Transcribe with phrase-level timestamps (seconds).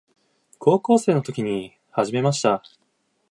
[0.57, 2.63] 高校生の時に始めました。